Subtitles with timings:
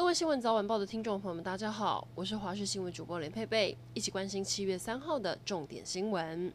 [0.00, 6.50] 各位新闻早晚报的听众朋友们，大家好，我是华视新闻主播林佩佩，一起关心七月三号的重点新闻。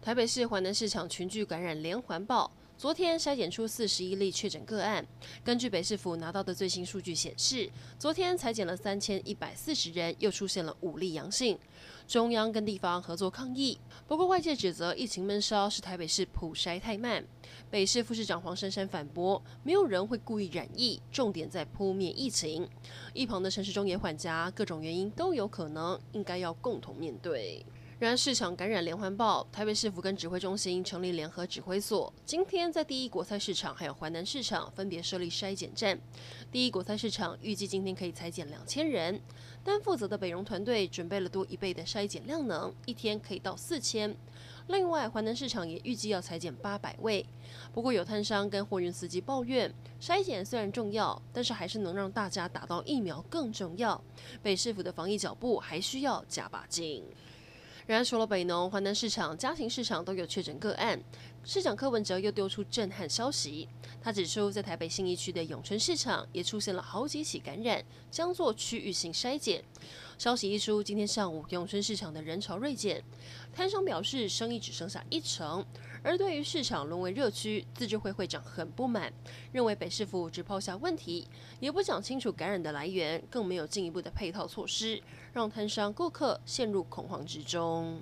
[0.00, 2.50] 台北市环南市场群聚感染连环爆。
[2.78, 5.04] 昨天筛检出四十一例确诊个案。
[5.42, 11.58] 根据北市府拿到的最新数据显示，昨天采检了三千一百四十人，又出现了五例阳性。
[12.06, 17.24] 中央跟地方合作抗疫，不过外界指责疫情闷烧是台北市普筛太慢。
[17.70, 22.68] 北市副市长黄珊珊反驳，没有人会故意染疫，重点在扑灭疫情。
[23.14, 27.64] 一旁的陈时中也缓颊，各种原因都有可能，应该要共同面对。
[27.98, 32.12] 然而，市场感染连环爆，台北市府跟指挥中心成立联合指挥所。
[32.26, 35.98] 今天在第一国菜市场还有淮南市场分别设立筛检站。
[36.52, 39.18] 第一国菜市场预计今天可以采检两千人，
[39.64, 44.14] 但负责的北荣团队准备了多一倍的筛检量能，一天可以到四千。
[44.66, 47.24] 另外，淮南市场也预计要采检八百位。
[47.72, 49.72] 不过，有摊商跟货运司机抱怨，
[50.02, 53.98] 筛检虽然重要，但是还是能让大家打到疫苗更重要。
[54.42, 57.02] 北市府的防疫脚步还需要加把劲。
[57.86, 61.00] 然而，除了北农、华南市场、嘉行市场都有确诊个案，
[61.44, 63.68] 市长柯文哲又丢出震撼消息。
[64.02, 69.62] 他指出，在台北信义区的永春市场也出现了好几起感染，将做区域性筛检。
[70.18, 73.02] 消息一出，今天上午永春市场的人潮锐减，
[73.52, 75.64] 摊商表示生意只剩下一成。
[76.02, 79.12] 而对于市场沦为热区，自治会会长很不满，
[79.52, 81.28] 认为北市府只抛下问题，
[81.60, 85.02] 也不讲清楚感染的来源，更没有进一步的配套措施，
[85.34, 88.00] 让摊商顾客陷入恐慌之中。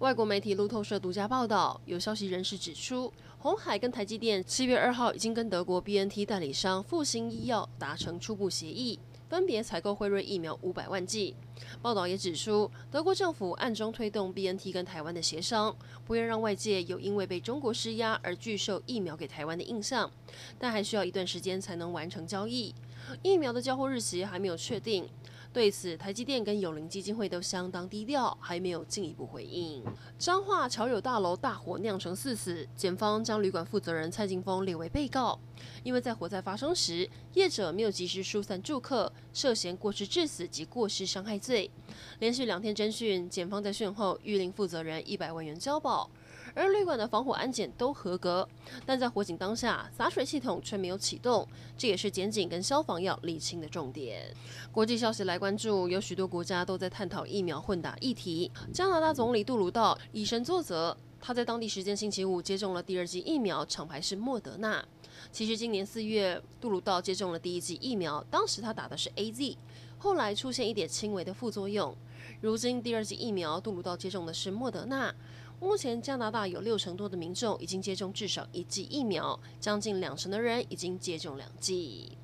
[0.00, 8.98] 外国媒体路透社独家报道，有消息人士指出，鸿海跟台积电七月二号已经跟德国 BNT 代理商复星医药达成初步协议。
[9.28, 11.34] 分别采购辉瑞疫苗五百万剂。
[11.80, 20.10] 报道也指出，德国政府暗中推动 BNT 跟台湾的协商，不愿让外界有因为被中国施压而拒售疫苗给台湾的印象。
[20.58, 22.74] 但还需要一段时间才能完成交易。
[23.22, 25.08] 疫苗的交货日期还没有确定。
[25.54, 29.84] 对此，台积电跟友邻基金会都相当低调，还没有进一步回应。
[30.18, 35.38] 彰化侨友大楼大火酿成四死，检方将旅馆负责人蔡劲峰列为被告，
[35.84, 41.70] 因为在火灾发生时，业者没有及时疏散住客，涉嫌过失致死及过失伤害罪。
[42.18, 46.10] 连续两天侦讯，检方在讯后諭令负责人一百万元交保。
[46.54, 48.48] 而旅馆的防火安检都合格，
[48.86, 54.32] 但在火警当下，洒水系统却没有启动，这也是检警跟消防要厘清的重点。
[54.70, 58.50] 国际消息来关注，有许多国家都在探讨疫苗混打议题。
[58.72, 64.84] 加拿大总理杜鲁道以身作则，他在当地时间星期五接种了第二剂疫苗，厂牌是莫德纳。
[65.32, 69.56] 其实今年四月，杜鲁道接种了第一剂疫苗，当时他打的是 AZ，
[69.98, 71.96] 后来出现一点轻微的副作用。
[72.40, 75.12] 如今第二剂疫苗，杜鲁道接种的是莫德纳。
[75.60, 82.16] 目前加拿大有六成多的民众已经接种至少一剂疫苗，将近两成的人已经接种两剂。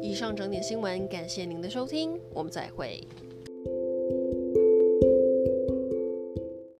[0.00, 3.06] 以上整点新闻，感谢您的收听，我们再会。